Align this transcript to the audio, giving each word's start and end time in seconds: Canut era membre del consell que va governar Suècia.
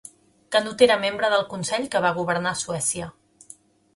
Canut 0.53 0.79
era 0.85 0.95
membre 1.01 1.29
del 1.33 1.43
consell 1.51 1.85
que 1.95 2.03
va 2.07 2.13
governar 2.17 2.57
Suècia. 2.65 3.13